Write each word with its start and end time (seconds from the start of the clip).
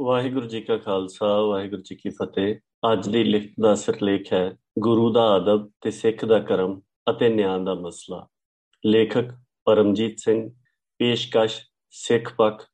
ਵਾਹਿਗੁਰੂ 0.00 0.46
ਜੀ 0.46 0.60
ਕਾ 0.60 0.76
ਖਾਲਸਾ, 0.76 1.40
ਵਾਹਿਗੁਰੂ 1.40 1.82
ਜੀ 1.82 1.94
ਕੀ 1.94 2.10
ਫਤਿਹ। 2.10 2.56
ਅੱਜ 2.92 3.08
ਦੀ 3.08 3.24
ਲਿਖਤ 3.24 3.54
ਦਾ 3.62 3.74
ਸਿਰਲੇਖ 3.74 4.32
ਹੈ, 4.32 4.56
ਗੁਰੂ 4.78 5.12
ਦਾ 5.12 5.36
ਅਦਬ 5.36 5.70
ਤੇ 5.80 5.90
ਸਿੱਖ 5.90 6.24
ਦਾ 6.24 6.38
ਕਰਮ 6.38 6.80
ਅਤੇ 7.10 7.28
ਨਿਆਂ 7.28 7.58
ਦਾ 7.58 7.74
ਮਸਲਾ। 7.74 8.26
ਲੇਖਕ 8.86 9.30
ਪਰਮਜੀਤ 9.64 10.18
ਸਿੰਘ, 10.18 10.50
ਪੇਸ਼ਕਸ਼ 10.98 11.60
ਸਿੱਖ 11.90 12.34
ਪੱਖ। 12.34 12.66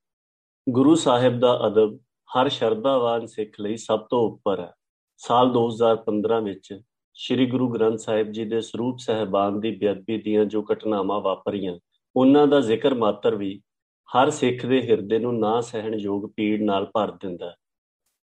ਗੁਰੂ 0.69 0.95
ਸਾਹਿਬ 0.95 1.41
ਦਾ 1.41 1.67
ਅਦਬ 1.67 1.99
ਹਰ 2.29 2.49
ਸ਼ਰਧਾਵਾਨ 2.49 3.27
ਸਿੱਖ 3.27 3.61
ਲਈ 3.61 3.77
ਸਭ 3.77 4.01
ਤੋਂ 4.01 4.31
ਉੱਪਰ 4.31 4.61
ਹੈ। 4.61 4.73
ਸਾਲ 5.17 5.53
2015 5.53 6.41
ਵਿੱਚ 6.41 6.81
ਸ੍ਰੀ 7.15 7.47
ਗੁਰੂ 7.47 7.69
ਗ੍ਰੰਥ 7.69 7.99
ਸਾਹਿਬ 7.99 8.33
ਜੀ 8.33 8.45
ਦੇ 8.45 8.61
ਸਰੂਪ 8.61 8.99
ਸਹਿਬਾਨ 8.99 9.61
ਦੀ 9.61 9.71
ਬੇਅਦਬੀ 9.71 10.19
ਦੀਆਂ 10.19 10.45
ਜੋ 10.45 10.65
ਘਟਨਾਵਾਂ 10.73 11.21
ਵਾਪਰੀਆਂ, 11.21 11.79
ਉਹਨਾਂ 12.17 12.47
ਦਾ 12.47 12.61
ਜ਼ਿਕਰ 12.61 12.95
ਮਾਤਰ 12.95 13.35
ਵੀ 13.35 13.63
ਹਰ 14.11 14.31
ਸਿੱਖ 14.31 14.65
ਦੇ 14.67 14.81
ਹਿਰਦੇ 14.83 15.19
ਨੂੰ 15.19 15.39
ਨਾ 15.39 15.61
ਸਹਿਣਯੋਗ 15.61 16.31
ਪੀੜ 16.37 16.61
ਨਾਲ 16.63 16.85
ਭਰ 16.95 17.11
ਦਿੰਦਾ 17.23 17.55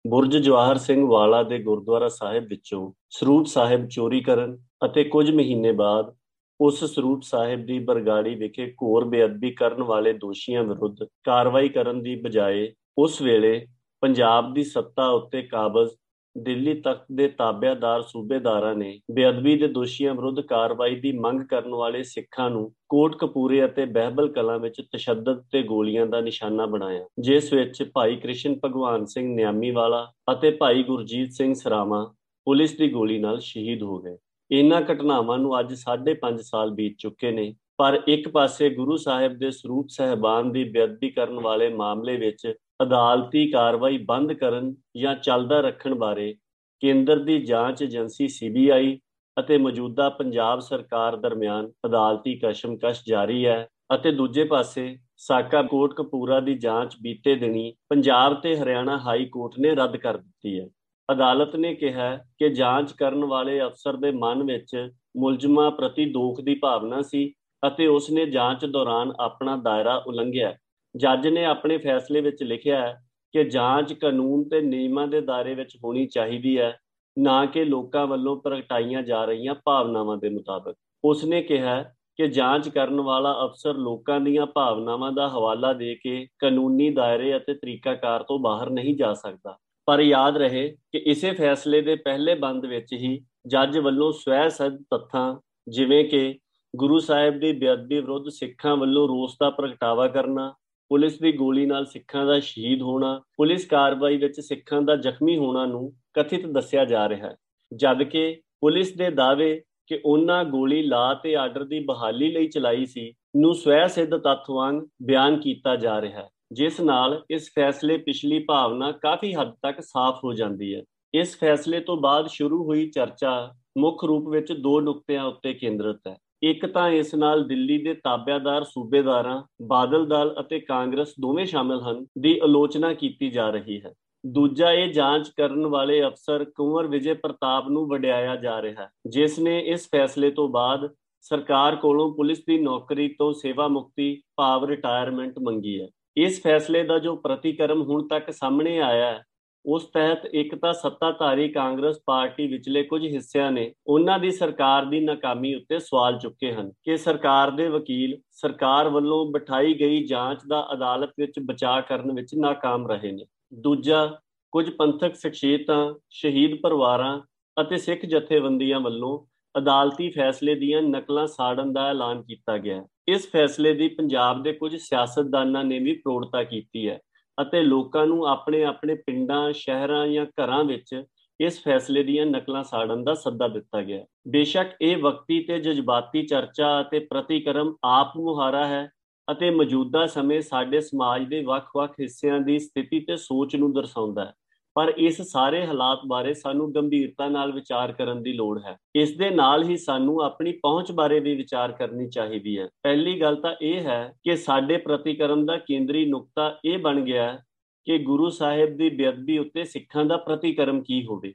ਬੁਰਜ 0.04 0.36
ਜਵਾਹਰ 0.36 0.78
ਸਿੰਘ 0.78 1.04
ਵਾਲਾ 1.06 1.42
ਦੇ 1.42 1.58
ਗੁਰਦੁਆਰਾ 1.58 2.08
ਸਾਹਿਬ 2.08 2.46
ਵਿੱਚੋਂ 2.46 2.90
ਸਰੂਪ 3.10 3.46
ਸਾਹਿਬ 3.46 3.86
ਚੋਰੀ 3.88 4.20
ਕਰਨ 4.20 4.56
ਅਤੇ 4.84 5.04
ਕੁਝ 5.04 5.30
ਮਹੀਨੇ 5.30 5.72
ਬਾਅਦ 5.72 6.14
ਉਸ 6.60 6.84
ਸਰੂਪ 6.84 7.22
ਸਾਹਿਬ 7.22 7.64
ਦੀ 7.66 7.78
ਬਰਗਾੜੀ 7.78 8.34
ਵਿਖੇ 8.34 8.66
ਘੋਰ 8.82 9.04
ਬੇਅਦਬੀ 9.04 9.50
ਕਰਨ 9.50 9.82
ਵਾਲੇ 9.82 10.12
ਦੋਸ਼ੀਆਂ 10.12 10.64
ਵਿਰੁੱਧ 10.64 11.04
ਕਾਰਵਾਈ 11.24 11.68
ਕਰਨ 11.68 12.02
ਦੀ 12.02 12.14
ਬਜਾਏ 12.16 12.72
ਉਸ 12.98 13.20
ਵੇਲੇ 13.22 13.66
ਪੰਜਾਬ 14.02 14.52
ਦੀ 14.54 14.64
ਸੱਤਾ 14.64 15.08
ਉੱਤੇ 15.08 15.42
ਕਾਬਜ਼ 15.42 15.90
ਦਿੱਲੀ 16.36 16.74
ਤਖਤ 16.74 17.04
ਦੇ 17.12 17.26
ਤਾਬਿਆਦਾਰ 17.28 18.02
ਸੂਬੇਦਾਰਾਂ 18.02 18.74
ਨੇ 18.74 18.98
ਬੇਅਦਬੀ 19.10 19.56
ਦੇ 19.56 19.66
ਦੋਸ਼ੀਆਂ 19.68 20.14
ਵਿਰੁੱਧ 20.14 20.40
ਕਾਰਵਾਈ 20.40 20.94
ਦੀ 21.00 21.12
ਮੰਗ 21.12 21.40
ਕਰਨ 21.42 21.74
ਵਾਲੇ 21.74 22.02
ਸਿੱਖਾਂ 22.02 22.48
ਨੂੰ 22.50 22.70
ਕੋਟ 22.88 23.16
ਕਪੂਰੇ 23.16 23.64
ਅਤੇ 23.64 23.84
ਬਹਿਬਲ 23.84 24.28
ਕਲਾਂ 24.32 24.58
ਵਿੱਚ 24.58 24.80
ਤਸ਼ੱਦਦ 24.92 25.42
ਤੇ 25.52 25.62
ਗੋਲੀਆਂ 25.62 26.06
ਦਾ 26.06 26.20
ਨਿਸ਼ਾਨਾ 26.20 26.66
ਬਣਾਇਆ, 26.66 27.04
ਜਿਸ 27.20 27.52
ਵਿੱਚ 27.52 27.82
ਭਾਈ 27.94 28.16
ਕ੍ਰਿਸ਼ਨ 28.16 28.58
ਭਗਵਾਨ 28.64 29.04
ਸਿੰਘ 29.04 29.28
ਨਿਆਮੀ 29.34 29.70
ਵਾਲਾ 29.70 30.06
ਅਤੇ 30.32 30.50
ਭਾਈ 30.50 30.82
ਗੁਰਜੀਤ 30.82 31.32
ਸਿੰਘ 31.32 31.54
ਸਰਾਮਾ 31.54 32.04
ਪੁਲਿਸ 32.46 32.76
ਦੀ 32.76 32.90
ਗੋਲੀ 32.92 33.18
ਨਾਲ 33.18 33.38
ਸ਼ਹੀਦ 33.40 33.82
ਹੋ 33.82 33.98
ਗਏ। 33.98 34.16
ਇਹਨਾਂ 34.50 34.80
ਘਟਨਾਵਾਂ 34.82 35.38
ਨੂੰ 35.38 35.58
ਅੱਜ 35.60 35.74
5.5 35.76 36.42
ਸਾਲ 36.42 36.70
ਬੀਤ 36.70 36.96
ਚੁੱਕੇ 36.98 37.30
ਨੇ, 37.30 37.54
ਪਰ 37.78 38.00
ਇੱਕ 38.08 38.28
ਪਾਸੇ 38.28 38.68
ਗੁਰੂ 38.70 38.96
ਸਾਹਿਬ 38.96 39.36
ਦੇ 39.38 39.50
ਸਰੂਪ 39.50 39.88
ਸਹਿਬਾਨ 39.88 40.50
ਦੀ 40.52 40.64
ਬੇਅਦਬੀ 40.64 41.10
ਕਰਨ 41.10 41.38
ਵਾਲੇ 41.40 41.68
ਮਾਮਲੇ 41.74 42.16
ਵਿੱਚ 42.16 42.46
ਅਦਾਲਤੀ 42.82 43.50
ਕਾਰਵਾਈ 43.50 43.98
ਬੰਦ 43.98 44.32
ਕਰਨ 44.32 44.74
ਜਾਂ 44.96 45.14
ਚੱਲਦਾ 45.14 45.60
ਰੱਖਣ 45.60 45.94
ਬਾਰੇ 45.94 46.34
ਕੇਂਦਰ 46.80 47.18
ਦੀ 47.18 47.38
ਜਾਂਚ 47.44 47.82
ਏਜੰਸੀ 47.82 48.28
ਸੀਬੀਆਈ 48.28 48.98
ਅਤੇ 49.38 49.58
ਮੌਜੂਦਾ 49.58 50.08
ਪੰਜਾਬ 50.08 50.60
ਸਰਕਾਰ 50.60 51.16
ਦਰਮਿਆਨ 51.16 51.70
ਅਦਾਲਤੀ 51.86 52.38
ਕਸ਼ਮਕਸ਼ 52.38 53.02
ਜਾਰੀ 53.08 53.46
ਹੈ 53.46 53.68
ਅਤੇ 53.94 54.12
ਦੂਜੇ 54.12 54.44
ਪਾਸੇ 54.44 54.98
ਸਾਕਾ 55.16 55.62
ਕੋਟ 55.62 55.94
ਕਪੂਰਾ 55.94 56.40
ਦੀ 56.40 56.54
ਜਾਂਚ 56.54 56.96
ਬੀਤੇ 57.02 57.34
ਦਿਨੀ 57.34 57.74
ਪੰਜਾਬ 57.88 58.40
ਤੇ 58.40 58.56
ਹਰਿਆਣਾ 58.56 58.98
ਹਾਈ 58.98 59.24
ਕੋਰਟ 59.24 59.52
ਨੇ 59.58 59.74
ਰੱਦ 59.74 59.96
ਕਰ 59.96 60.16
ਦਿੱਤੀ 60.16 60.60
ਹੈ। 60.60 60.66
ਅਦਾਲਤ 61.12 61.56
ਨੇ 61.56 61.74
ਕਿਹਾ 61.74 62.16
ਕਿ 62.16 62.48
ਜਾਂਚ 62.48 62.92
ਕਰਨ 62.92 63.24
ਵਾਲੇ 63.24 63.66
ਅਫਸਰ 63.66 63.96
ਦੇ 63.96 64.10
ਮਨ 64.10 64.42
ਵਿੱਚ 64.42 64.90
ਮੁਲਜ਼ਮਾਂ 65.16 65.70
ਪ੍ਰਤੀ 65.70 66.04
ਦੋਖ 66.04 66.40
ਦੀ 66.40 66.54
ਭਾਵਨਾ 66.54 67.02
ਸੀ 67.02 67.32
ਅਤੇ 67.66 67.86
ਉਸ 67.86 68.10
ਨੇ 68.10 68.26
ਜਾਂਚ 68.26 68.64
ਦੌਰਾਨ 68.66 69.12
ਆਪਣਾ 69.20 69.56
ਦਾਇਰਾ 69.56 70.04
ਉਲੰਘਿਆ। 70.06 70.54
ਜੱਜ 70.96 71.28
ਨੇ 71.28 71.44
ਆਪਣੇ 71.44 71.78
ਫੈਸਲੇ 71.78 72.20
ਵਿੱਚ 72.20 72.42
ਲਿਖਿਆ 72.42 72.86
ਹੈ 72.86 73.02
ਕਿ 73.32 73.44
ਜਾਂਚ 73.44 73.92
ਕਾਨੂੰਨ 73.92 74.48
ਤੇ 74.48 74.60
ਨਿਯਮਾਂ 74.60 75.08
ਦੇ 75.08 75.20
ਦਾਇਰੇ 75.20 75.54
ਵਿੱਚ 75.54 75.76
ਹੋਣੀ 75.84 76.06
ਚਾਹੀਦੀ 76.06 76.58
ਹੈ, 76.58 76.78
ਨਾ 77.18 77.46
ਕਿ 77.46 77.64
ਲੋਕਾਂ 77.64 78.06
ਵੱਲੋਂ 78.06 78.36
ਪ੍ਰਗਟਾਈਆਂ 78.36 79.02
ਜਾ 79.02 79.24
ਰਹੀਆਂ 79.24 79.54
ਭਾਵਨਾਵਾਂ 79.64 80.16
ਦੇ 80.16 80.28
ਮੁਤਾਬਕ। 80.28 80.74
ਉਸ 81.04 81.24
ਨੇ 81.24 81.42
ਕਿਹਾ 81.42 81.82
ਕਿ 82.16 82.26
ਜਾਂਚ 82.28 82.68
ਕਰਨ 82.68 83.00
ਵਾਲਾ 83.00 83.44
ਅਫਸਰ 83.44 83.74
ਲੋਕਾਂ 83.74 84.20
ਦੀਆਂ 84.20 84.46
ਭਾਵਨਾਵਾਂ 84.46 85.12
ਦਾ 85.12 85.28
ਹਵਾਲਾ 85.28 85.72
ਦੇ 85.72 85.94
ਕੇ 85.94 86.26
ਕਾਨੂੰਨੀ 86.38 86.90
ਦਾਇਰੇ 86.90 87.36
ਅਤੇ 87.36 87.54
ਤਰੀਕਾਕਾਰ 87.54 88.22
ਤੋਂ 88.22 88.38
ਬਾਹਰ 88.38 88.70
ਨਹੀਂ 88.70 88.96
ਜਾ 88.96 89.14
ਸਕਦਾ। 89.14 89.58
ਪਰ 89.86 90.00
ਯਾਦ 90.00 90.36
ਰਹੇ 90.36 90.76
ਕਿ 90.92 90.98
ਇਸੇ 90.98 91.32
ਫੈਸਲੇ 91.32 91.80
ਦੇ 91.80 91.94
ਪਹਿਲੇ 91.94 92.34
ਬੰਦ 92.34 92.66
ਵਿੱਚ 92.66 92.92
ਹੀ 92.92 93.24
ਜੱਜ 93.46 93.78
ਵੱਲੋਂ 93.78 94.12
ਸਵੈ 94.12 94.48
ਸਿੱਧ 94.48 94.76
ਤੱਥਾਂ, 94.90 95.36
ਜਿਵੇਂ 95.68 96.04
ਕਿ 96.04 96.38
ਗੁਰੂ 96.76 96.98
ਸਾਹਿਬ 96.98 97.38
ਦੀ 97.38 97.52
ਬੇਅਦਬੀ 97.52 97.94
ਵਿਰੁੱਧ 97.94 98.28
ਸਿੱਖਾਂ 98.28 98.76
ਵੱਲੋਂ 98.76 99.08
ਰੋਸ 99.08 99.36
ਦਾ 99.40 99.50
ਪ੍ਰਗਟਾਵਾ 99.50 100.08
ਕਰਨਾ 100.08 100.54
ਪੁਲਿਸ 100.92 101.18
ਦੀ 101.18 101.32
ਗੋਲੀ 101.32 101.66
ਨਾਲ 101.66 101.84
ਸਿੱਖਾਂ 101.86 102.26
ਦਾ 102.26 102.38
ਸ਼ਹੀਦ 102.40 102.82
ਹੋਣਾ, 102.82 103.20
ਪੁਲਿਸ 103.36 103.64
ਕਾਰਵਾਈ 103.66 104.16
ਵਿੱਚ 104.16 104.40
ਸਿੱਖਾਂ 104.40 104.82
ਦਾ 104.82 104.96
ਜ਼ਖਮੀ 104.96 105.36
ਹੋਣਾ 105.38 105.64
ਨੂੰ 105.66 105.92
ਕਥਿਤ 106.14 106.46
ਦੱਸਿਆ 106.46 106.84
ਜਾ 106.84 107.08
ਰਿਹਾ 107.08 107.28
ਹੈ। 107.28 107.36
ਜਦ 107.76 108.02
ਕਿ 108.02 108.40
ਪੁਲਿਸ 108.60 108.92
ਦੇ 108.96 109.10
ਦਾਅਵੇ 109.10 109.62
ਕਿ 109.86 110.00
ਉਹਨਾਂ 110.04 110.44
ਗੋਲੀ 110.44 110.82
ਲਾ 110.82 111.14
ਤੇ 111.14 111.34
ਆਰਡਰ 111.36 111.64
ਦੀ 111.64 111.80
ਬਹਾਲੀ 111.80 112.30
ਲਈ 112.32 112.48
ਚਲਾਈ 112.48 112.86
ਸੀ, 112.86 113.12
ਨੂੰ 113.36 113.54
ਸਵੈ 113.54 113.86
ਸਿੱਧ 113.86 114.16
ਤੱਥ 114.16 114.50
ਵਾਂਗ 114.50 114.82
ਬਿਆਨ 115.02 115.40
ਕੀਤਾ 115.40 115.76
ਜਾ 115.76 116.00
ਰਿਹਾ 116.00 116.22
ਹੈ, 116.22 116.28
ਜਿਸ 116.52 116.80
ਨਾਲ 116.80 117.24
ਇਸ 117.30 117.50
ਫੈਸਲੇ 117.54 117.96
ਪਿਛਲੀ 117.96 118.38
ਭਾਵਨਾ 118.38 118.92
ਕਾਫੀ 118.92 119.34
ਹੱਦ 119.34 119.54
ਤੱਕ 119.62 119.80
ਸਾਫ਼ 119.80 120.24
ਹੋ 120.24 120.32
ਜਾਂਦੀ 120.32 120.74
ਹੈ। 120.74 120.82
ਇਸ 121.14 121.38
ਫੈਸਲੇ 121.38 121.80
ਤੋਂ 121.80 121.96
ਬਾਅਦ 121.96 122.26
ਸ਼ੁਰੂ 122.26 122.64
ਹੋਈ 122.64 122.90
ਚਰਚਾ 122.90 123.52
ਮੁੱਖ 123.78 124.04
ਰੂਪ 124.04 124.28
ਵਿੱਚ 124.28 124.52
ਦੋ 124.52 124.80
ਨੁਕਤਿਆਂ 124.80 125.24
ਉੱਤੇ 125.24 125.54
ਕੇਂਦਰਿਤ 125.54 126.08
ਹੈ। 126.08 126.16
ਇੱਕ 126.42 126.66
ਤਾਂ 126.66 126.88
ਇਸ 126.90 127.14
ਨਾਲ 127.14 127.44
ਦਿੱਲੀ 127.44 127.76
ਦੇ 127.78 127.92
ਤਾਬਿਆਦਾਰ, 127.94 128.64
ਸੂਬੇਦਾਰਾਂ, 128.64 129.42
ਬਾਦਲ 129.62 130.06
ਦਲ 130.06 130.34
ਅਤੇ 130.40 130.58
ਕਾਂਗਰਸ 130.60 131.12
ਦੋਵੇਂ 131.20 131.44
ਸ਼ਾਮਲ 131.46 131.80
ਹਨ 131.82 132.04
ਦੀ 132.18 132.38
ਆਲੋਚਨਾ 132.38 132.92
ਕੀਤੀ 132.94 133.30
ਜਾ 133.30 133.50
ਰਹੀ 133.50 133.80
ਹੈ। 133.80 133.92
ਦੂਜਾ 134.24 134.72
ਇਹ 134.72 134.92
ਜਾਂਚ 134.92 135.28
ਕਰਨ 135.36 135.66
ਵਾਲੇ 135.66 136.02
ਅਫਸਰ 136.06 136.44
ਕੁੰਵਰ 136.44 136.86
ਵਿਜੇ 136.86 137.14
ਪ੍ਰਤਾਪ 137.14 137.68
ਨੂੰ 137.68 137.86
ਵਡਿਆਇਆ 137.88 138.36
ਜਾ 138.36 138.60
ਰਿਹਾ 138.62 138.82
ਹੈ, 138.82 138.88
ਜਿਸ 139.10 139.38
ਨੇ 139.38 139.58
ਇਸ 139.60 139.88
ਫੈਸਲੇ 139.92 140.30
ਤੋਂ 140.30 140.48
ਬਾਅਦ 140.48 140.88
ਸਰਕਾਰ 141.20 141.76
ਕੋਲੋਂ 141.76 142.14
ਪੁਲਿਸ 142.14 142.38
ਦੀ 142.38 142.58
ਨੌਕਰੀ 142.58 143.08
ਤੋਂ 143.08 143.32
ਸੇਵਾ 143.32 143.68
ਮੁਕਤੀ, 143.68 144.22
ਭਾਵ 144.36 144.64
ਰਿਟਾਇਰਮੈਂਟ 144.64 145.38
ਮੰਗੀ 145.38 145.80
ਹੈ। 145.80 145.88
ਇਸ 146.16 146.42
ਫੈਸਲੇ 146.42 146.82
ਦਾ 146.82 146.98
ਜੋ 146.98 147.16
ਪ੍ਰਤੀਕਰਮ 147.16 147.82
ਹੁਣ 147.82 148.06
ਤੱਕ 148.08 148.30
ਸਾਹਮਣੇ 148.30 148.78
ਆਇਆ 148.80 149.06
ਹੈ 149.06 149.22
ਉਸ 149.66 149.84
ਤਹਿਤ 149.84 150.18
ਇੱਕ 150.32 150.54
ਤਾਂ 150.54 150.72
ਸੱਤਾਧਾਰੀ 150.72 151.48
ਕਾਂਗਰਸ 151.48 152.00
ਪਾਰਟੀ 152.06 152.46
ਵਿਚਲੇ 152.46 152.82
ਕੁਝ 152.82 153.06
ਹਿੱਸਿਆਂ 153.06 153.52
ਨੇ 153.52 153.74
ਉਹਨਾਂ 153.86 154.18
ਦੀ 154.18 154.30
ਸਰਕਾਰ 154.30 154.84
ਦੀ 154.84 155.00
ਨਾਕਾਮੀ 155.00 155.54
ਉੱਤੇ 155.54 155.78
ਸਵਾਲ 155.78 156.18
ਚੁੱਕੇ 156.18 156.52
ਹਨ 156.52 156.72
ਕਿ 156.84 156.96
ਸਰਕਾਰ 156.96 157.50
ਦੇ 157.50 157.68
ਵਕੀਲ 157.68 158.18
ਸਰਕਾਰ 158.30 158.88
ਵੱਲੋਂ 158.88 159.32
ਬਿਠਾਈ 159.32 159.74
ਗਈ 159.74 160.06
ਜਾਂਚ 160.06 160.38
ਦਾ 160.48 160.68
ਅਦਾਲਤ 160.72 161.10
ਵਿੱਚ 161.18 161.32
ਬਚਾਅ 161.44 161.80
ਕਰਨ 161.80 162.12
ਵਿੱਚ 162.12 162.30
ناکਾਮ 162.46 162.86
ਰਹੇ 162.86 163.12
ਨੇ। 163.12 163.24
ਦੂਜਾ, 163.54 164.18
ਕੁਝ 164.52 164.70
ਪੰਥਕ 164.70 165.14
ਸ਼ਖਸੀਅਤਾਂ, 165.14 165.94
ਸ਼ਹੀਦ 166.10 166.60
ਪਰਿਵਾਰਾਂ 166.62 167.20
ਅਤੇ 167.60 167.76
ਸਿੱਖ 167.76 168.06
ਜਥੇਬੰਦੀਆਂ 168.06 168.80
ਵੱਲੋਂ 168.80 169.26
ਅਦਾਲਤੀ 169.58 170.10
ਫੈਸਲੇ 170.10 170.54
ਦੀਆਂ 170.54 170.82
ਨਕਲਾਂ 170.82 171.26
ਸਾੜਨ 171.26 171.72
ਦਾ 171.72 171.90
ਐਲਾਨ 171.90 172.22
ਕੀਤਾ 172.22 172.58
ਗਿਆ। 172.58 172.86
ਇਸ 173.08 173.30
ਫੈਸਲੇ 173.32 173.74
ਦੀ 173.74 173.88
ਪੰਜਾਬ 173.88 174.42
ਦੇ 174.42 174.52
ਕੁਝ 174.52 174.76
ਸਿਆਸਤਦਾਨਾਂ 174.76 175.64
ਨੇ 175.64 175.78
ਵੀ 175.78 175.92
ਪ੍ਰੋੜਤਾ 175.92 176.44
ਕੀਤੀ 176.44 176.88
ਹੈ। 176.88 177.00
ਅਤੇ 177.42 177.62
ਲੋਕਾਂ 177.62 178.06
ਨੂੰ 178.06 178.26
ਆਪਣੇ 178.28 178.64
ਆਪਣੇ 178.64 178.94
ਪਿੰਡਾਂ, 178.94 179.52
ਸ਼ਹਿਰਾਂ 179.52 180.06
ਜਾਂ 180.08 180.26
ਘਰਾਂ 180.26 180.64
ਵਿੱਚ 180.64 181.02
ਇਸ 181.40 181.62
ਫੈਸਲੇ 181.64 182.02
ਦੀਆਂ 182.02 182.26
ਨਕਲਾਂ 182.26 182.62
ਸਾੜਨ 182.64 183.04
ਦਾ 183.04 183.14
ਸੱਦਾ 183.14 183.48
ਦਿੱਤਾ 183.48 183.82
ਗਿਆ। 183.82 184.04
ਬੇਸ਼ੱਕ 184.28 184.70
ਇਹ 184.80 184.96
ਵਕਤੀ 184.96 185.42
ਤੇ 185.42 185.58
ਜਜ਼ਬਾਤੀ 185.58 186.26
ਚਰਚਾ 186.26 186.80
ਅਤੇ 186.80 186.98
ਪ੍ਰਤੀਕਰਮ 186.98 187.74
ਆਪ 187.84 188.16
ਮੁਹਾਰਾ 188.16 188.66
ਹੈ 188.66 188.90
ਅਤੇ 189.30 189.50
ਮੌਜੂਦਾ 189.50 190.06
ਸਮੇਂ 190.06 190.40
ਸਾਡੇ 190.40 190.80
ਸਮਾਜ 190.80 191.24
ਦੇ 191.24 191.44
ਵੱਖ-ਵੱਖ 191.44 191.92
ਹਿੱਸਿਆਂ 192.00 192.40
ਦੀ 192.40 192.58
ਸਥਿਤੀ 192.58 193.00
ਤੇ 193.00 193.16
ਸੋਚ 193.16 193.56
ਨੂੰ 193.56 193.72
ਦਰਸਾਉਂਦਾ 193.72 194.24
ਹੈ। 194.24 194.32
ਪਰ 194.74 194.92
ਇਸ 194.98 195.22
ਸਾਰੇ 195.22 195.66
ਹਾਲਾਤ 195.66 196.00
ਬਾਰੇ 196.06 196.34
ਸਾਨੂੰ 196.34 196.74
ਗੰਭੀਰਤਾ 196.74 197.28
ਨਾਲ 197.28 197.52
ਵਿਚਾਰ 197.52 197.92
ਕਰਨ 197.92 198.22
ਦੀ 198.22 198.32
ਲੋੜ 198.32 198.60
ਹੈ। 198.64 198.76
ਇਸ 198.96 199.16
ਦੇ 199.16 199.30
ਨਾਲ 199.30 199.62
ਹੀ 199.62 199.76
ਸਾਨੂੰ 199.76 200.22
ਆਪਣੀ 200.22 200.52
ਪਹੁੰਚ 200.52 200.92
ਬਾਰੇ 200.92 201.20
ਵੀ 201.20 201.34
ਵਿਚਾਰ 201.36 201.72
ਕਰਨੀ 201.72 202.08
ਚਾਹੀਦੀ 202.08 202.58
ਹੈ। 202.58 202.68
ਪਹਿਲੀ 202.82 203.20
ਗੱਲ 203.20 203.36
ਤਾਂ 203.36 203.54
ਇਹ 203.62 203.80
ਹੈ 203.80 204.14
ਕਿ 204.22 204.36
ਸਾਡੇ 204.36 204.76
ਪ੍ਰਤੀਕਰਮ 204.76 205.46
ਦਾ 205.46 205.56
ਕੇਂਦਰੀ 205.56 206.06
ਨੁਕਤਾ 206.06 206.58
ਇਹ 206.64 206.78
ਬਣ 206.78 207.00
ਗਿਆ 207.00 207.38
ਕਿ 207.84 207.98
ਗੁਰੂ 207.98 208.28
ਸਾਹਿਬ 208.30 208.76
ਦੀ 208.76 208.88
ਬੇਅਦਬੀ 208.88 209.38
ਉੱਤੇ 209.38 209.64
ਸਿੱਖਾਂ 209.64 210.04
ਦਾ 210.04 210.16
ਪ੍ਰਤੀਕਰਮ 210.16 210.82
ਕੀ 210.82 211.06
ਹੋਵੇ। 211.06 211.32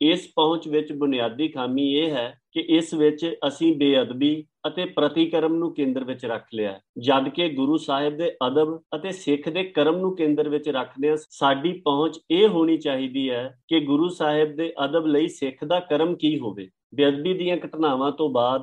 ਇਸ 0.00 0.32
ਪਹੁੰਚ 0.36 0.68
ਵਿੱਚ 0.68 0.92
ਬੁਨਿਆਦੀ 0.92 1.48
ਖਾਮੀ 1.48 1.94
ਇਹ 1.94 2.10
ਹੈ 2.10 2.40
ਕਿ 2.56 2.60
ਇਸ 2.60 2.94
ਵਿੱਚ 2.94 3.36
ਅਸੀਂ 3.46 3.76
ਬੇਅਦਬੀ 3.76 4.44
ਅਤੇ 4.66 4.84
ਪ੍ਰਤੀਕਰਮ 4.84 5.54
ਨੂੰ 5.54 5.74
ਕੇਂਦਰ 5.74 6.04
ਵਿੱਚ 6.04 6.26
ਰੱਖ 6.26 6.44
ਲਿਆ 6.54 6.80
ਜਦ 6.98 7.28
ਕਿ 7.28 7.48
ਗੁਰੂ 7.48 7.76
ਸਾਹਿਬ 7.76 8.16
ਦੇ 8.16 8.36
ਅਦਬ 8.46 8.80
ਅਤੇ 8.96 9.12
ਸਿੱਖ 9.12 9.48
ਦੇ 9.48 9.64
ਕਰਮ 9.64 9.96
ਨੂੰ 9.96 10.16
ਕੇਂਦਰ 10.16 10.48
ਵਿੱਚ 10.48 10.68
ਰੱਖਦੇ 10.68 11.16
ਸਾਡੀ 11.30 11.72
ਪਹੁੰਚ 11.72 12.20
ਇਹ 12.30 12.48
ਹੋਣੀ 12.48 12.76
ਚਾਹੀਦੀ 12.76 13.30
ਹੈ 13.30 13.58
ਕਿ 13.68 13.80
ਗੁਰੂ 13.80 14.08
ਸਾਹਿਬ 14.08 14.56
ਦੇ 14.56 14.74
ਅਦਬ 14.84 15.06
ਲਈ 15.06 15.28
ਸਿੱਖ 15.28 15.64
ਦਾ 15.64 15.80
ਕਰਮ 15.80 16.14
ਕੀ 16.14 16.38
ਹੋਵੇ। 16.38 16.68
ਬੇਅਦਬੀ 16.94 17.34
ਦੀਆਂ 17.34 17.56
ਘਟਨਾਵਾਂ 17.56 18.12
ਤੋਂ 18.12 18.30
ਬਾਅਦ 18.30 18.62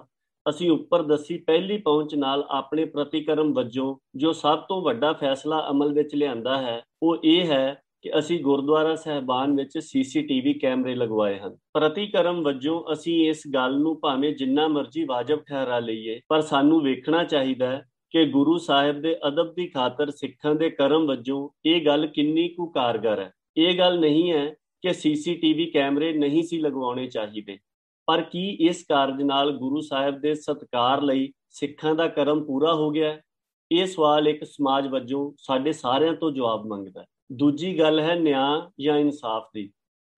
ਅਸੀਂ 0.50 0.72
ਉੱਪਰ 0.72 1.04
ਦੱਸੀ 1.04 1.38
ਪਹਿਲੀ 1.38 1.78
ਪਹੁੰਚ 1.78 2.16
ਨਾਲ 2.16 2.46
ਆਪਣੇ 2.50 2.86
ਪ੍ਰਤੀਕਰਮ 2.86 3.54
ਵਜੋਂ 3.54 3.96
ਜੋ 4.16 4.32
ਸਭ 4.34 4.60
ਤੋਂ 4.60 4.82
ਵੱਡਾ 4.82 5.14
ਫੈਸਲਾ 5.14 5.68
ਅਮਲ 5.72 5.94
ਵਿੱਚ 5.94 6.16
ਲਿਆਂਦਾ 6.16 6.58
ਹੈ, 6.58 6.82
ਉਹ 7.04 7.18
ਇਹ 7.24 7.46
ਹੈ 7.46 7.83
ਕਿ 8.04 8.12
ਅਸੀਂ 8.20 8.40
ਗੁਰਦੁਆਰਾ 8.44 8.96
ਸਹਿਬਾਨ 8.96 9.56
ਵਿੱਚ 9.56 9.78
ਸੀਸੀਟੀਵੀ 9.78 10.54
ਕੈਮਰੇ 10.54 10.96
ਲਗਵਾਏ 10.96 11.38
ਹਨ। 11.40 11.56
ਪ੍ਰਤੀਕਰਮ 11.74 12.42
ਵਜੋਂ 12.44 12.82
ਅਸੀਂ 12.94 13.16
ਇਸ 13.30 13.44
ਗੱਲ 13.54 13.78
ਨੂੰ 13.80 14.00
ਭਾਵੇਂ 14.00 14.34
ਜਿੰਨਾ 14.36 14.68
ਮਰਜ਼ੀ 14.68 15.04
ਵਾਜਬ 15.04 15.44
ਠਹਿਰਾ 15.48 15.80
ਲਈਏ, 15.80 16.20
ਪਰ 16.30 16.42
ਸਾਨੂੰ 16.42 16.82
ਵੇਖਣਾ 16.82 17.24
ਚਾਹੀਦਾ 17.24 17.70
ਹੈ 17.72 17.82
ਕਿ 18.14 18.26
ਗੁਰੂ 18.26 18.58
ਸਾਹਿਬ 18.58 19.00
ਦੇ 19.02 19.16
ਅਦਬ 19.28 19.54
ਦੀ 19.54 19.68
ਖਾਤਰ 19.68 20.10
ਸਿੱਖਾਂ 20.12 20.56
ਦੇ 20.56 20.70
ਕਰਮ 20.70 21.06
ਵਜੋਂ 21.08 21.48
ਇਹ 21.66 21.86
ਗੱਲ 21.86 22.08
ਕਿੰਨੀ 22.08 22.48
ਕੁ 22.50 22.68
ਕਾਰਗਰ 22.72 23.20
ਹੈ। 23.20 23.32
ਇਹ 23.58 23.78
ਗੱਲ 23.78 24.00
ਨਹੀਂ 24.00 24.32
ਹੈ 24.32 24.46
ਕਿ 24.84 24.94
ਸੀਸੀਟੀਵੀ 24.94 25.66
ਕੈਮਰੇ 25.66 26.12
ਨਹੀਂ 26.14 26.44
ਸੀ 26.44 26.60
ਲਗਵਾਉਣੇ 26.60 27.08
ਚਾਹੀਦੇ, 27.08 27.58
ਪਰ 28.08 28.22
ਕੀ 28.22 28.48
ਇਸ 28.60 28.84
ਕਾਰਜ 28.90 29.22
ਨਾਲ 29.22 29.52
ਗੁਰੂ 29.52 29.82
ਸਾਹਿਬ 29.82 30.20
ਦੇ 30.20 30.34
ਸਤਕਾਰ 30.36 31.02
ਲਈ 31.02 31.32
ਸਿੱਖਾਂ 31.52 31.96
ਦਾ 31.96 32.08
ਕਰਮ 32.10 32.44
ਪੂਰਾ 32.46 32.74
ਹੋ 32.74 32.90
ਗਿਆ 32.92 33.18
ਇਹ 33.72 33.86
ਸਵਾਲ 33.86 34.28
ਇੱਕ 34.28 34.44
ਸਮਾਜ 34.44 34.88
ਵਜੋਂ 34.88 35.32
ਸਾਡੇ 35.38 35.72
ਸਾਰਿਆਂ 35.72 36.14
ਤੋਂ 36.14 36.32
ਜਵਾਬ 36.32 36.66
ਮੰਗਦਾ 36.68 37.02
ਹੈ। 37.02 37.06
ਦੂਜੀ 37.32 37.80
ਗੱਲ 37.80 38.00
ਹੈ 38.00 38.16
ਨਿਆਂ 38.16 38.62
ਜਾਂ 38.82 38.98
ਇਨਸਾਫ 38.98 39.44
ਦੀ। 39.54 39.72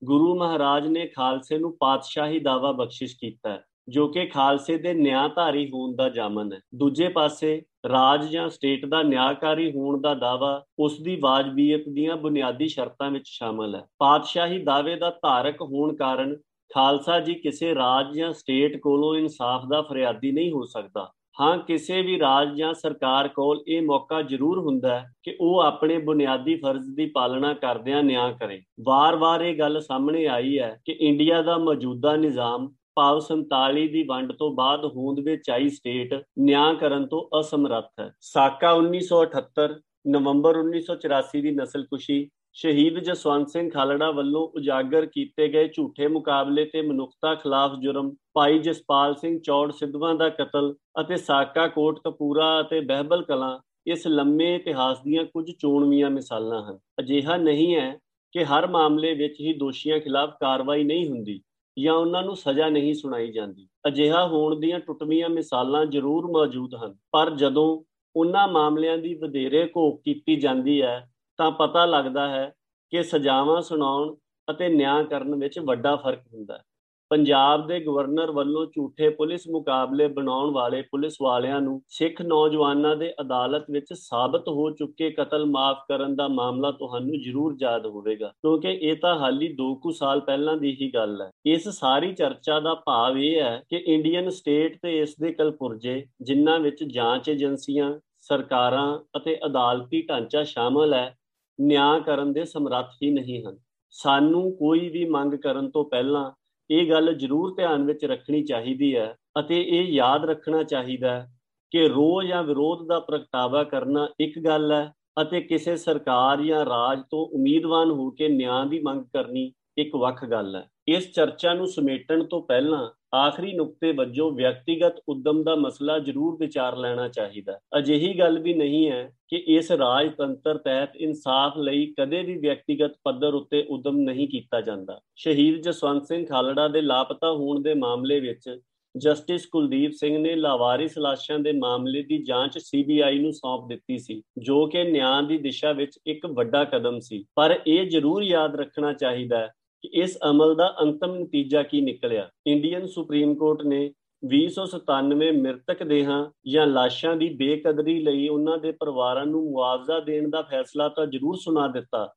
ਗੁਰੂ 0.04 0.36
ਮਹਾਰਾਜ 0.36 0.88
ਨੇ 0.88 1.07
ਖਾਲਸੇ 1.07 1.57
ਨੂੰ 1.57 1.78
ਪਾਤਸ਼ਾਹੀ 1.80 2.40
ਦਾਵਾ 2.40 2.72
ਬਖਸ਼ਿਸ਼ 2.72 3.16
ਕੀਤਾ 3.16 3.62
ਜੋ 3.90 4.07
ਕਿ 4.07 4.25
ਖਾਲਸੇ 4.25 4.78
ਦੇ 4.78 4.94
ਨਿਆਂਧਾਰੀ 4.94 5.69
ਹੋਣ 5.69 5.96
ਦਾ 5.96 6.10
ਜਾਮਨ 6.10 6.54
ਹੈ। 6.54 6.60
ਦੂਜੇ 6.75 7.07
ਪਾਸੇ, 7.07 7.62
ਰਾਜ 7.92 8.30
ਜਾਂ 8.30 8.50
ਸਟੇਟ 8.50 8.86
ਦਾ 8.86 9.04
ਨਿਆਂਕਾਰੀ 9.04 9.72
ਹੋਣ 9.72 10.02
ਦਾ 10.02 10.13
ਦਾਵਾ 10.13 10.66
ਉਸ 10.80 11.02
ਦੀ 11.02 11.16
ਵਾਜਬੀਅਤ 11.16 11.81
ਦੀਆਂ 11.90 12.16
ਬੁਨਿਆਦੀ 12.18 12.68
ਸ਼ਰਤਾਂ 12.68 13.12
ਵਿੱਚ 13.12 13.28
ਸ਼ਾਮਲ 13.28 13.75
ਹੈ। 13.75 13.86
ਪਾਤਸ਼ਾਹੀ 14.00 14.63
ਦਾਅਵੇ 14.63 14.96
ਦਾ 14.96 15.10
ਧਾਰਕ 15.10 15.62
ਹੋਣ 15.62 15.96
ਕਾਰਨ 15.96 16.36
ਖਾਲਸਾ 16.74 17.19
ਜੀ 17.19 17.34
ਕਿਸੇ 17.34 17.75
ਰਾਜ 17.75 18.16
ਜਾਂ 18.16 18.34
ਸਟੇਟ 18.34 18.81
ਕੋਲੋਂ 18.81 19.16
ਇਨਸਾਫ 19.16 19.66
ਦਾ 19.66 19.81
ਫਰਿਆਦੀ 19.81 20.31
ਨਹੀਂ 20.31 20.52
ਹੋ 20.52 20.66
ਸਕਦਾ। 20.66 21.12
ਹਾਂ, 21.42 21.58
ਕਿਸੇ 21.58 22.02
ਵੀ 22.02 22.20
ਰਾਜ 22.20 22.56
ਜਾਂ 22.58 22.74
ਸਰਕਾਰ 22.74 23.28
ਕੋਲ 23.28 23.64
ਇਹ 23.68 23.82
ਮੌਕਾ 23.82 24.22
ਜ਼ਰੂਰ 24.22 24.60
ਹੁੰਦਾ 24.60 25.00
ਹੈ 25.00 25.12
ਕਿ 25.24 25.38
ਉਹ 25.42 25.60
ਆਪਣੇ 25.60 25.98
ਬੁਨਿਆਦੀ 25.98 26.56
ਫਰਜ਼ 26.56 26.90
ਦੀ 26.90 27.06
ਪਾਲਣਾ 27.06 27.54
ਕਰਦਿਆਂ 27.54 28.04
ਨਿਆਂ 28.04 28.32
ਕਰੇ। 28.34 28.62
ਵਾਰ-ਵਾਰ 28.86 29.42
ਇਹ 29.42 29.58
ਗੱਲ 29.60 29.82
ਸਾਹਮਣੇ 29.82 30.26
ਆਈ 30.28 30.60
ਹੈ 30.60 30.82
ਕਿ 30.86 30.92
ਇੰਡੀਆ 30.92 31.42
ਦਾ 31.42 31.58
ਮੌਜੂਦਾ 31.58 32.16
ਨਿਜ਼ਾਮ 32.16 32.68
ਭਾਵ 32.96 33.20
47 33.20 33.88
ਦੀ 33.88 34.04
ਵੰਡ 34.04 34.32
ਤੋਂ 34.32 34.52
ਬਾਅਦ 34.52 34.86
ਹੋਂਦ 34.86 35.20
ਵਿੱਚ 35.20 35.50
ਆਈ 35.50 35.70
ਸਟੇਟ 35.70 36.14
ਨਿਆਂ 36.40 36.74
ਕਰਨ 36.74 37.08
ਤੋਂ 37.08 37.40
ਅਸਮਰੱਥ 37.40 37.90
ਹੈ। 38.00 38.12
ਸਾਕਾ 38.22 38.74
1978 38.74 39.76
ਨਵੰਬਰ 40.08 40.58
1984 40.58 41.42
ਦੀ 41.42 41.52
ਨਸਲਕੁਸ਼ੀ 41.52 42.30
ਸ਼ਹੀਦ 42.57 43.00
ਜਸਵੰਤ 43.00 43.50
ਸਿੰਘ 43.50 43.69
ਖਾਲੜਾ 43.69 44.10
ਵੱਲੋਂ 44.12 44.48
ਉਜਾਗਰ 44.50 45.06
ਕੀਤੇ 45.06 45.48
ਗਏ 45.48 45.68
ਝੂਠੇ 45.68 46.07
ਮੁਕਾਬਲੇ 46.07 46.63
ਤੇ 46.66 46.81
ਮਨੁੱਖਤਾ 46.81 47.34
ਖਿਲਾਫ 47.36 47.72
ਜੁਰਮ, 47.80 48.12
ਭਾਈ 48.34 48.60
ਜਸਪਾਲ 48.60 49.16
ਸਿੰਘ 49.16 49.38
ਚੌੜ 49.40 49.72
ਸਿੱਧਵਾਂ 49.72 50.13
ਦਾ 50.16 50.30
ਕਤਲ 50.30 50.74
ਅਤੇ 51.02 51.16
ਸਾਕਾ 51.18 51.68
ਕੋਟ 51.68 52.00
ਕਪੂਰਾ 52.00 52.60
ਅਤੇ 52.62 52.80
ਬਹਿਬਲ 52.81 53.24
ਕਲਾਂ 53.24 53.57
ਇਸ 53.88 54.07
ਲੰਮੇ 54.07 54.54
ਇਤਿਹਾਸ 54.56 55.02
ਦੀਆਂ 55.02 55.25
ਕੁਝ 55.25 55.50
ਚੋਣਵੀਆਂ 55.52 56.10
ਮਿਸਾਲਾਂ 56.10 56.62
ਹਨ। 56.63 56.78
ਅਜਿਹਾ 57.00 57.36
ਨਹੀਂ 57.38 57.75
ਹੈ 57.75 57.98
ਕਿ 58.36 58.44
ਹਰ 58.46 58.68
ਮਾਮਲੇ 58.68 59.13
ਵਿੱਚ 59.13 59.40
ਹੀ 59.40 59.54
ਦੋਸ਼ੀਆਂ 59.54 60.00
ਖਿਲਾਫ 60.00 60.38
ਕਾਰਵਾਈ 60.40 60.84
ਨਹੀਂ 60.84 61.07
ਹੁੰਦੀ 61.10 61.40
ਜਾਂ 61.78 61.94
ਉਹਨਾਂ 61.94 62.22
ਨੂੰ 62.24 62.36
ਸਜ਼ਾ 62.36 62.69
ਨਹੀਂ 62.69 62.94
ਸੁਣਾਈ 62.94 63.31
ਜਾਂਦੀ। 63.31 63.68
ਅਜਿਹਾ 63.88 64.25
ਹੋਣ 64.28 64.60
ਦੀਆਂ 64.60 64.80
ਟੁੱਟਵੀਆਂ 64.80 65.30
ਮਿਸਾਲਾਂ 65.30 65.86
ਜ਼ਰੂਰ 65.86 66.28
ਮੌਜੂਦ 66.31 66.75
ਹਨ, 66.75 66.96
ਪਰ 67.12 67.30
ਜਦੋਂ 67.36 67.84
ਉਹਨਾਂ 68.16 68.48
ਮਾਮਲਿਆਂ 68.48 68.98
ਦੀ 68.98 69.13
ਵਧੇਰੇ 69.13 69.66
ਘੋਖ 69.68 70.00
ਕੀਤੀ 70.04 70.36
ਜਾਂਦੀ 70.36 70.81
ਹੈ 70.81 71.10
ਤਾਂ 71.40 71.52
ਪਤਾ 71.52 71.86
ਲੱਗਦਾ 71.86 72.28
ਹੈ 72.30 72.52
ਕਿ 72.94 73.04
ਸਜ਼ਾਵਾਂ 73.04 73.62
ਸੁਣਾਉਣ 73.62 74.16
ਅਤੇ 74.48 74.70
ਨਿਆਂ 74.70 75.04
ਕਰਨ 75.04 75.36
ਵਿੱਚ 75.36 75.60
ਵੱਡਾ 75.60 75.96
ਫ਼ਰਕ 75.96 76.22
ਹੁੰਦਾ 76.34 76.58
ਹੈ। 76.58 76.64
ਪੰਜਾਬ 77.12 77.66
ਦੇ 77.68 77.80
ਗਵਰਨਰ 77.80 78.32
ਵੱਲੋਂ 78.32 78.66
ਝੂਠੇ 78.66 79.10
ਪੁਲਿਸ 79.10 79.48
ਮੁਕਾਬਲੇ 79.48 80.08
ਬਣਾਉਣ 80.08 80.52
ਵਾਲੇ 80.52 80.82
ਪੁਲਿਸ 80.82 81.16
ਵਾਲਿਆਂ 81.22 81.60
ਨੂੰ 81.62 81.82
ਸਿੱਖ 81.90 82.22
ਨੌਜਵਾਨਾਂ 82.22 82.96
ਦੇ 82.96 83.12
ਅਦਾਲਤ 83.22 83.66
ਵਿੱਚ 83.72 83.94
ਸਾਬਤ 83.94 84.48
ਹੋ 84.48 84.70
ਚੁੱਕੇ 84.70 85.10
ਕਤਲ 85.12 85.46
ਮਾਫ 85.46 85.84
ਕਰਨ 85.90 86.16
ਦਾ 86.16 86.28
ਮਾਮਲਾ 86.28 86.72
ਤੁਹਾਨੂੰ 86.72 87.20
ਜ਼ਰੂਰ 87.24 87.58
ਯਾਦ 87.62 87.86
ਹੋਵੇਗਾ, 87.86 88.28
ਕਿਉਂਕਿ 88.28 88.72
ਇਹ 88.72 88.96
ਤਾਂ 88.96 89.16
ਹਾਲੀ 89.20 89.48
2 89.56 89.74
ਕੁ 89.76 89.92
ਸਾਲ 89.92 90.20
ਪਹਿਲਾਂ 90.22 90.56
ਦੀ 90.58 90.76
ਹੀ 90.81 90.90
ਗੱਲ 90.94 91.22
ਹੈ। 91.22 91.30
ਇਸ 91.46 91.68
ਸਾਰੀ 91.70 92.12
ਚਰਚਾ 92.14 92.60
ਦਾ 92.60 92.74
ਭਾਵ 92.86 93.18
ਇਹ 93.18 93.42
ਹੈ 93.42 93.62
ਕਿ 93.70 93.84
ਇੰਡੀਅਨ 93.88 94.30
ਸਟੇਟ 94.30 94.78
ਤੇ 94.81 94.98
ਇਸ 95.00 95.16
ਦੇ 95.20 95.31
ਕਲਪੁਰਜੇ, 95.34 96.06
ਜਿਨ੍ਹਾਂ 96.22 96.60
ਵਿੱਚ 96.60 96.84
ਜਾਂਚ 96.86 97.30
ਏਜੰਸੀਆਂ, 97.30 97.94
ਸਰਕਾਰਾਂ 98.22 98.98
ਅਤੇ 99.18 99.38
ਅਦਾਲਤੀ 99.46 100.02
ਢਾਂਚਾ 100.02 100.44
ਸ਼ਾਮਲ 100.44 100.94
ਹੈ 100.94 101.16
ਨਿਆਂ 101.62 102.00
ਕਰਨ 102.00 102.34
ਦੇ 102.34 102.46
ਸਮਰੱਥ 102.46 102.90
ਹੀ 103.04 103.12
ਨਹੀਂ 103.12 103.46
ਹਨ। 103.46 103.57
ਸਾਨੂੰ 103.90 104.56
ਕੋਈ 104.57 104.90
ਵੀ 104.90 105.06
ਮੰਗ 105.06 105.34
ਕਰਨ 105.34 105.69
ਤੋਂ 105.69 105.86
ਪਹਿਲਾਂ 105.86 106.31
ਇਹ 106.69 106.90
ਗੱਲ 106.90 107.13
ਜ਼ਰੂਰ 107.13 107.56
ਧਿਆਨ 107.56 107.84
ਵਿੱਚ 107.84 108.06
ਰੱਖਣੀ 108.06 108.44
ਚਾਹੀਦੀ 108.44 108.96
ਹੈ 108.96 109.16
ਅਤੇ 109.40 109.62
ਇਹ 109.62 109.84
ਯਾਦ 109.84 110.25
ਰੱਖਣਾ 110.25 110.63
ਚਾਹੀਦਾ 110.63 111.12
ਹੈ 111.12 111.31
ਕਿ 111.72 111.88
ਰੋਹ 111.88 112.24
ਜਾਂ 112.24 112.44
ਵਿਰੋਧ 112.44 112.88
ਦਾ 112.88 113.00
ਪ੍ਰਗਟਾਵਾ 113.00 113.63
ਕਰਨਾ 113.63 114.07
ਇੱਕ 114.19 114.40
ਗੱਲ 114.40 114.72
ਹੈ 114.72 114.94
ਅਤੇ 115.22 115.42
ਕਿਸੇ 115.42 115.75
ਸਰਕਾਰ 115.75 116.42
ਜਾਂ 116.42 116.66
ਰਾਜ 116.66 117.02
ਤੋਂ 117.12 117.25
ਉਮੀਦਵਾਨ 117.25 117.92
ਹੋ 117.92 118.10
ਕੇ 118.12 118.28
ਨਿਆਂ 118.28 118.66
ਦੀ 118.66 118.80
ਮੰਗ 118.80 119.02
ਕਰਨੀ 119.02 119.54
ਇੱਕ 119.78 119.96
ਵੱਖ 119.96 120.25
ਗੱਲ 120.25 120.56
ਹੈ। 120.56 120.69
ਇਸ 120.88 121.12
ਚਰਚਾ 121.12 121.54
ਨੂੰ 121.54 121.68
ਸਮੇਟਣ 121.68 122.24
ਤੋਂ 122.24 122.42
ਪਹਿਲਾਂ 122.42 122.90
ਆਖਰੀ 123.16 123.54
ਨੁਕਤੇ 123.54 123.92
ਵਜੋਂ 123.92 124.32
ਵਿਅਕਤੀਗਤ 124.32 124.96
ਉਦਮ 125.10 125.44
ਦਾ 125.44 125.56
ਮਸਲਾ 125.56 125.98
ਜ਼ਰੂਰ 126.00 126.38
ਵਿਚਾਰ 126.40 126.78
ਲੈਣਾ 126.78 127.08
ਚਾਹੀਦਾ। 127.08 127.60
ਅਜਿਹੀ 127.78 128.14
ਗੱਲ 128.20 128.40
ਵੀ 128.40 128.54
ਨਹੀਂ 128.54 128.90
ਹੈ 128.92 129.10
ਕਿ 129.28 129.44
ਇਸ 129.48 129.72
ਰਾਜਤੰਤਰ 129.72 130.58
ਤਹਿਤ 130.58 130.96
ਇਨਸਾਫ 130.96 131.58
ਲਈ 131.58 131.86
ਕਦੇ 132.00 132.22
ਵੀ 132.24 132.38
ਵਿਅਕਤੀਗਤ 132.38 132.96
ਪੱਧਰ 133.04 133.34
ਉੱਤੇ 133.34 133.66
ਉਦਮ 133.70 133.98
ਨਹੀਂ 133.98 134.28
ਕੀਤਾ 134.28 134.62
ਜਾਂਦਾ। 134.62 135.00
ਸ਼ਹੀਦ 135.16 135.62
ਜਸਵੰਤ 135.62 136.06
ਸਿੰਘ 136.06 136.26
ਖਾਲੜਾ 136.26 136.68
ਦੇ 136.68 136.82
ਲਾਪਤਾ 136.82 137.32
ਹੋਣ 137.32 137.62
ਦੇ 137.62 137.74
ਮਾਮਲੇ 137.74 138.20
ਵਿੱਚ 138.20 138.58
ਜਸਟਿਸ 138.96 139.46
ਕੁਲਦੀਪ 139.46 139.92
ਸਿੰਘ 139.92 140.18
ਨੇ 140.18 140.36
ਲਾਵਾਰਿਸ 140.36 140.98
ਲਾਸ਼ਾਂ 140.98 141.40
ਦੇ 141.40 141.52
ਮਾਮਲੇ 141.52 142.04
ਦੀ 142.04 142.18
ਜਾਂਚ 142.24 142.58
ਸੀਬੀਆਈ 142.58 143.20
ਨੂੰ 143.20 143.32
ਸੌਂਪ 143.34 143.68
ਦਿੱਤੀ 143.68 143.98
ਸੀ, 143.98 144.22
ਜੋ 144.38 144.66
ਕਿ 144.68 144.84
ਨਿਆਂ 144.84 145.24
ਦੀ 145.24 145.38
ਦਿਸ਼ਾ 145.38 145.72
ਵਿੱਚ 145.72 146.00
ਇੱਕ 146.08 146.26
ਵੱਡਾ 146.26 146.64
ਕਦਮ 146.64 147.00
ਸੀ। 147.00 147.24
ਪਰ 147.36 147.60
ਇਹ 147.68 147.90
ਜ਼ਰੂਰ 147.90 148.24
ਯਾਦ 148.24 148.56
ਰੱਖਣਾ 148.56 148.94
ਚਾਹੀਦਾ 148.94 149.38
ਹੈ 149.38 149.52
ਕਿ 149.83 149.89
ਇਸ 149.94 150.18
ਅਮਲ 150.30 150.56
ਦਾ 150.56 150.74
ਅੰਤਮ 150.81 151.16
ਨਤੀਜਾ 151.16 151.63
ਕੀ 151.63 151.81
ਨਿਕਲਿਆ? 151.81 152.30
ਇੰਡੀਅਨ 152.48 152.86
ਸੁਪਰੀਮ 152.86 153.33
ਕੋਰਟ 153.36 153.62
ਨੇ 153.63 153.92
297 154.24 155.31
ਮ੍ਰਿਤਕ 155.33 155.83
ਦੇਹਾਂ 155.83 156.24
ਜਾਂ 156.48 156.66
ਲਾਸ਼ਾਂ 156.68 157.16
ਦੀ 157.16 157.30
ਬੇਕਦਰੀ 157.36 158.00
ਲਈ 158.04 158.27
ਉਹਨਾਂ 158.27 158.57
ਦੇ 158.57 158.72
ਪਰਿਵਾਰਾਂ 158.72 159.25
ਨੂੰ 159.25 159.44
ਮੁਆਵਜ਼ਾ 159.51 160.00
ਦੇਣ 160.00 160.30
ਦਾ 160.30 160.42
ਫੈਸਲਾ 160.42 160.88
ਤਾਂ 160.89 161.06
ਜ਼ਰੂਰ 161.07 161.38
ਸੁਣਾ 161.38 161.68
ਦਿੱਤਾ, 161.68 162.07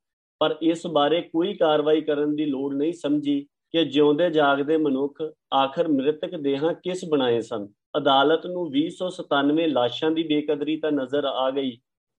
ਪਰ 0.41 0.57
ਇਸ 0.63 0.87
ਬਾਰੇ 0.87 1.21
ਕੋਈ 1.23 1.55
ਕਾਰਵਾਈ 1.55 2.01
ਕਰਨ 2.01 2.35
ਦੀ 2.37 2.45
ਲੋੜ 2.45 2.75
ਨਹੀਂ 2.75 2.93
ਸਮਝੀ 2.93 3.41
ਕਿ 3.75 3.85
ਜਿਉਂਦੇ 3.85 4.31
ਜਾਗਦੇ 4.31 4.77
ਮਨੁੱਖ 4.77 5.23
ਆਖਰ 5.55 5.89
ਮ੍ਰਿਤਕ 5.89 6.37
ਦੇਹਾਂ 6.37 6.73
ਕਿਸ 6.75 7.05
ਬਣਾਏ 7.05 7.41
ਸਨ। 7.41 7.67
ਅਦਾਲਤ 7.97 8.47
ਨੂੰ 8.47 8.71
297 8.71 9.67
ਲਾਸ਼ਾਂ 9.67 10.11
ਦੀ 10.11 10.23
ਬੇਕਦਰੀ 10.23 10.77
ਤਾਂ 10.77 10.93
ਨਜ਼ਰ 10.93 11.25
ਆ 11.25 11.51
ਗਈ, 11.51 11.77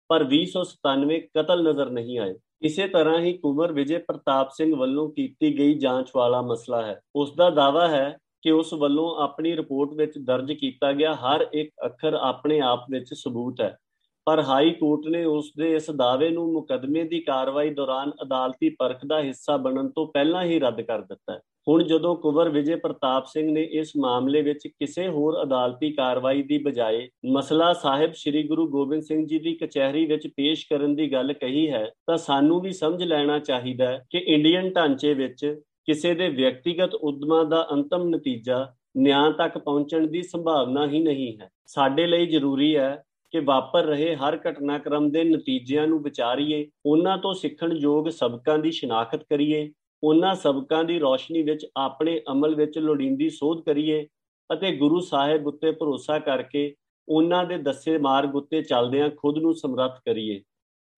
ਪਰ 0.10 0.24
297 0.26 1.20
ਕਤਲ 1.36 1.64
ਨਜ਼ਰ 1.64 1.90
ਨਹੀਂ 1.90 2.20
ਆਏ। 2.20 2.34
ਇਸੇ 2.62 2.88
ਤਰ੍ਹਾਂ 2.88 3.20
ਹੀ 3.20 3.34
ਕੁਮਰ 3.34 3.72
ਵਿਜੇ 3.72 3.98
ਪ੍ਰਤਾਪ 3.98 4.50
ਸਿੰਘ 4.52 4.76
ਵੱਲੋਂ 4.76 5.10
ਕੀਤੀ 5.12 5.58
ਗਈ 5.58 5.74
ਜਾਂਚ 5.74 6.10
ਵਾਲਾ 6.16 6.42
ਮਸਲਾ 6.42 6.82
ਹੈ। 6.82 7.02
ਉਸ 7.16 7.36
ਦਾ 7.36 7.50
ਦਾਵਾ 7.50 7.88
ਹੈ 7.88 8.18
ਕਿ 8.42 8.52
ਉਸ 8.52 8.74
ਵੱਲੋਂ 8.74 9.16
ਆਪਣੀ 9.16 9.56
ਰਿਪੋਰਟ 9.56 9.94
ਵਿੱਚ 9.94 10.14
ਦਰਜ 10.18 10.54
ਕੀਤਾ 10.54 10.92
ਗਿਆ 10.92 11.16
ਹਰ 11.16 11.48
ਇੱਕ 11.54 11.72
ਅੱਖਰ 11.86 12.14
ਆਪਣੇ 12.14 12.60
ਆਪ 12.60 12.86
ਵਿੱਚ 12.92 13.10
ਸਬੂਤ 13.14 13.62
ਹੈ। 13.62 13.78
ਪਰ 14.26 14.40
ਹਾਈ 14.40 14.70
ਕੋਰਟ 14.70 15.08
ਨੇ 15.08 15.26
ਉਸ 15.26 15.52
ਦੇ 15.58 15.76
ਇਸ 15.76 15.90
ਦਾਅਵੇ 15.90 16.30
ਨੂੰ 16.30 16.54
ਮੁਕਦਮੇ 16.54 17.04
ਦੀ 17.04 17.20
ਕਾਰਵਾਈ 17.20 17.70
ਦੌਰਾਨ 17.70 18.12
ਅਦਾਲਤੀ 18.22 18.70
ਪਰਖ 18.70 18.98
ਦਾ 19.08 19.22
ਹਿੱਸਾ 19.22 19.58
ਬਣਨ 19.58 19.90
ਤੋਂ 19.90 20.08
ਪਹਿਲਾਂ 20.08 20.44
ਹੀ 20.44 20.60
ਰੱਦ 20.60 20.82
ਕਰ 20.82 21.02
ਦਿੱਤਾ 21.02 21.34
ਹੈ। 21.34 21.40
ਹੁਣ 21.70 21.84
ਜਦੋਂ 21.84 22.16
ਕੁਵਰ 22.16 22.50
ਵਿਜੇ 22.50 22.76
ਪ੍ਰਤਾਪ 22.76 23.26
ਸਿੰਘ 23.26 23.52
ਨੇ 23.52 23.64
ਇਸ 23.72 23.92
ਮਾਮਲੇ 23.98 24.42
ਵਿੱਚ 24.42 24.68
ਕਿਸੇ 24.68 25.08
ਹੋਰ 25.08 25.42
ਅਦਾਲਤੀ 25.44 25.92
ਕਾਰਵਾਈ 25.92 26.42
ਦੀ 26.44 26.58
ਬਜਾਏ 26.58 27.08
ਮਸਲਾ 27.26 27.74
ਸਾਹਿਬ 27.74 28.14
ਸ੍ਰੀ 28.14 28.44
ਗੁਰੂ 28.44 28.68
ਗੋਬਿੰਦ 28.68 29.04
ਸਿੰਘ 29.04 29.26
ਜੀ 29.28 29.40
ਦੀ 29.40 29.54
ਕਚਹਿਰੀ 29.54 30.06
ਵਿੱਚ 30.06 30.28
ਪੇਸ਼ 30.28 30.66
ਕਰਨ 30.70 30.96
ਦੀ 30.96 31.12
ਗੱਲ 31.12 31.34
ਕਹੀ 31.34 31.70
ਹੈ, 31.70 31.92
ਤਾਂ 32.08 32.18
ਸਾਨੂੰ 32.18 32.62
ਵੀ 32.62 32.72
ਸਮਝ 32.72 33.04
ਲੈਣਾ 33.04 33.40
ਚਾਹੀਦਾ 33.40 33.88
ਹੈ 33.88 34.06
ਕਿ 34.10 34.18
ਇੰਡੀਅਨ 34.18 34.70
ਢਾਂਚੇ 34.70 35.14
ਵਿੱਚ 35.14 35.46
ਕਿਸੇ 35.86 36.14
ਦੇ 36.14 36.30
ਵਿਅਕਤੀਗਤ 36.30 36.96
ਉਦਮਾਂ 36.96 37.46
ਦਾ 37.46 37.68
ਅੰਤਮ 37.72 38.10
ਨਤੀਜਾ 38.10 38.74
ਨਿਆਂ 38.98 39.32
ਤੱਕ 39.32 39.58
ਪਹੁੰਚਣ 39.58 40.08
ਦੀ 40.08 40.22
ਸੰਭਾਵਨਾ 40.22 40.88
ਹੀ 40.88 41.00
ਨਹੀਂ 41.00 41.40
ਹੈ। 41.40 41.50
ਸਾਡੇ 41.66 42.08
ਲਈ 42.08 42.26
ਜ਼ਰੂਰੀ 42.26 42.76
ਹੈ 42.76 43.04
ਕਿ 43.32 43.40
ਵਾਪਰ 43.40 43.84
ਰਹੇ 43.84 44.16
ਹਰ 44.16 44.40
ਘਟਨਾਕ੍ਰਮ 44.50 45.10
ਦੇ 45.12 45.24
ਨਤੀਜਿਆਂ 45.24 45.88
ਨੂੰ 45.88 46.02
ਵਿਚਾਰੀਏ, 46.04 46.68
ਉਹਨਾਂ 46.86 47.18
ਤੋਂ 47.18 47.34
ਸਿੱਖਣ 47.34 47.78
ਯੋਗ 47.78 48.10
ਸਬਕਾਂ 48.10 48.58
ਦੀ 48.58 48.72
ਸ਼ਨਾਖਤ 48.72 49.24
ਕਰੀਏ 49.24 49.70
ਉਹਨਾਂ 50.04 50.36
ਸਬਕਾਂ 50.36 50.84
ਦੀ 50.84 51.00
ਰੋਸ਼ਨੀ 51.00 51.42
ਵਿੱਚ 51.42 51.68
ਆਪਣੇ 51.78 52.22
ਅਮਲ 52.32 52.56
ਵਿੱਚ 52.56 52.78
ਲੋੜੀਂਦੀ 52.78 53.30
ਸੋਧ 53.30 53.62
ਕਰੀਏ 53.62 54.08
ਅਤੇ 54.54 54.76
ਗੁਰੂ 54.76 55.00
ਸਾਹਿਬ 55.00 55.48
ਉੱਤੇ 55.48 55.72
ਭਰੋਸਾ 55.72 56.20
ਕਰਕੇ 56.20 56.76
ਉਹਨਾਂ 57.10 57.46
ਦੇ 57.46 57.58
ਦੱਸੇ 57.58 57.98
ਮਾਰਗ 57.98 58.36
ਉੱਤੇ 58.36 58.62
ਚੱਲਦਿਆਂ 58.62 59.10
ਖੁਦ 59.10 59.38
ਨੂੰ 59.38 59.54
ਸਮਰੱਥ 59.54 60.00
ਕਰੀਏ। 60.00 60.42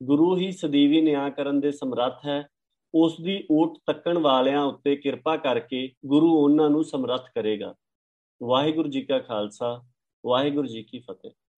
ਗੁਰੂ 0.04 0.38
ਹੀ 0.38 0.52
ਸਦੀਵੀ 0.52 1.02
ਨਿਆਂ 1.02 1.30
ਕਰਨ 1.30 1.60
ਦੇ 1.60 1.72
ਸਮਰੱਥ 1.72 2.26
ਹੈ। 2.26 2.48
ਉਸ 2.96 3.22
ਦੀ 3.22 3.48
ਓਟ 3.52 3.78
ਤੱਕਣ 3.88 4.18
ਵਾਲਿਆਂ 4.18 4.64
ਉੱਤੇ 4.64 4.96
ਕਿਰਪਾ 4.96 5.38
ਕਰਕੇ 5.38 5.92
ਗੁਰੂ 6.06 6.34
ਉਹਨਾਂ 6.34 6.70
ਨੂੰ 6.70 6.84
ਸਮਰੱਥ 6.84 7.26
ਕਰੇਗਾ। 7.36 7.76
ਵਾਹਿਗੁਰੂ 8.44 8.90
ਜੀ 8.90 9.02
ਕਾ 9.02 9.20
ਖਾਲਸਾ, 9.20 9.84
ਵਾਹਿਗੁਰੂ 10.26 10.68
ਜੀ 10.68 10.84
ਕੀ 10.84 11.00
ਫਤਿਹ। 11.00 11.32